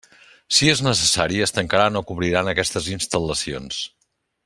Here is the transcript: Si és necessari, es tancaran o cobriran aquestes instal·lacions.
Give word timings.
Si 0.59 0.69
és 0.71 0.79
necessari, 0.87 1.37
es 1.47 1.53
tancaran 1.57 1.99
o 1.99 2.03
cobriran 2.13 2.49
aquestes 2.55 2.89
instal·lacions. 2.97 3.83